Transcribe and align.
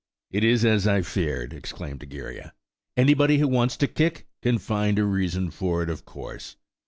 "It 0.31 0.43
is 0.43 0.65
as 0.65 0.87
I 0.87 1.03
feared," 1.03 1.53
exclaimed 1.53 2.01
Egeria. 2.01 2.53
"Anybody 2.97 3.37
who 3.37 3.47
wants 3.47 3.77
to 3.77 3.87
kick, 3.87 4.25
can 4.41 4.57
find 4.57 4.97
a 4.97 5.05
reason 5.05 5.51
for 5.51 5.83
it, 5.83 5.91
of 5.91 6.05
course." 6.05 6.55